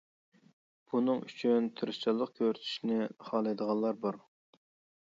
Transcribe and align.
بۇنىڭ 0.93 1.21
ئۈچۈن 1.27 1.67
تىرىشچانلىق 1.81 2.35
كۆرسىتىشنى 2.41 2.99
خالايدىغانلار 3.29 4.03
بار. 4.09 4.21